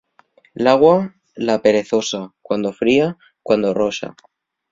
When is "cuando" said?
2.41-2.73, 3.43-3.75